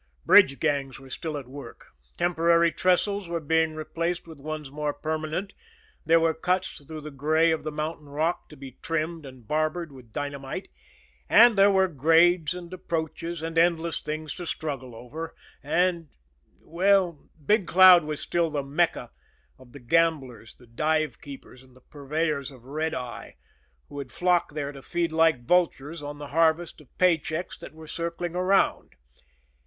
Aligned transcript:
Bridge 0.25 0.59
gangs 0.59 0.97
were 0.99 1.11
still 1.11 1.37
at 1.37 1.47
work; 1.47 1.85
temporary 2.17 2.71
trestles 2.71 3.29
were 3.29 3.39
being 3.39 3.75
replaced 3.75 4.25
with 4.25 4.39
ones 4.39 4.71
more 4.71 4.95
permanent; 4.95 5.53
there 6.07 6.19
were 6.19 6.33
cuts 6.33 6.83
through 6.83 7.01
the 7.01 7.11
gray 7.11 7.51
of 7.51 7.63
the 7.63 7.71
mountain 7.71 8.09
rock 8.09 8.49
to 8.49 8.55
be 8.57 8.79
trimmed 8.81 9.27
and 9.27 9.47
barbered 9.47 9.91
with 9.91 10.11
dynamite; 10.11 10.69
and 11.29 11.55
there 11.55 11.69
were 11.69 11.87
grades 11.87 12.55
and 12.55 12.73
approaches 12.73 13.43
and 13.43 13.59
endless 13.59 13.99
things 13.99 14.33
to 14.33 14.47
struggle 14.47 14.95
over; 14.95 15.35
and 15.61 16.09
well, 16.61 17.29
Big 17.45 17.67
Cloud 17.67 18.03
was 18.03 18.19
still 18.19 18.49
the 18.49 18.63
Mecca 18.63 19.11
of 19.59 19.71
the 19.71 19.79
gamblers, 19.79 20.55
the 20.55 20.65
dive 20.65 21.21
keepers, 21.21 21.61
and 21.61 21.75
the 21.75 21.79
purveyors 21.81 22.49
of 22.49 22.65
"red 22.65 22.95
eye," 22.95 23.35
who 23.87 23.99
had 23.99 24.11
flocked 24.11 24.55
there 24.55 24.71
to 24.71 24.81
feed 24.81 25.11
like 25.11 25.45
vultures 25.45 26.01
on 26.01 26.17
the 26.17 26.29
harvest 26.29 26.81
of 26.81 26.97
pay 26.97 27.19
checks 27.19 27.55
that 27.59 27.75
were 27.75 27.85
circling 27.87 28.35
around. 28.35 28.95